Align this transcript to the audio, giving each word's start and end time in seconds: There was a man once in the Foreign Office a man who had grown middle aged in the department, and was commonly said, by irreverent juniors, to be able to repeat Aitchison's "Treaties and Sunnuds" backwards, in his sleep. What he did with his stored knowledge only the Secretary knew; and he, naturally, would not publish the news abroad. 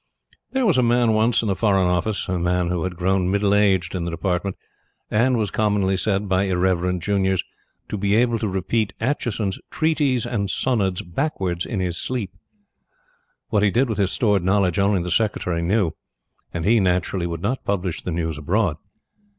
There 0.51 0.65
was 0.65 0.79
a 0.79 0.81
man 0.81 1.13
once 1.13 1.43
in 1.43 1.47
the 1.47 1.55
Foreign 1.55 1.85
Office 1.85 2.27
a 2.27 2.39
man 2.39 2.69
who 2.69 2.85
had 2.85 2.95
grown 2.95 3.29
middle 3.29 3.53
aged 3.53 3.93
in 3.93 4.03
the 4.03 4.09
department, 4.09 4.55
and 5.11 5.37
was 5.37 5.51
commonly 5.51 5.95
said, 5.95 6.27
by 6.27 6.45
irreverent 6.45 7.03
juniors, 7.03 7.43
to 7.87 7.99
be 7.99 8.15
able 8.15 8.39
to 8.39 8.47
repeat 8.47 8.95
Aitchison's 8.99 9.59
"Treaties 9.69 10.25
and 10.25 10.49
Sunnuds" 10.49 11.03
backwards, 11.03 11.67
in 11.67 11.81
his 11.81 11.97
sleep. 12.01 12.31
What 13.49 13.61
he 13.61 13.69
did 13.69 13.89
with 13.89 13.99
his 13.99 14.11
stored 14.11 14.43
knowledge 14.43 14.79
only 14.79 15.03
the 15.03 15.11
Secretary 15.11 15.61
knew; 15.61 15.91
and 16.51 16.65
he, 16.65 16.79
naturally, 16.79 17.27
would 17.27 17.43
not 17.43 17.63
publish 17.63 18.01
the 18.01 18.09
news 18.09 18.39
abroad. 18.39 18.77